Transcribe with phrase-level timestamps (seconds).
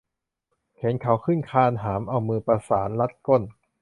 [0.79, 3.43] เห็นเขาขึ้นคานหาม เอามือประสานรัดก้น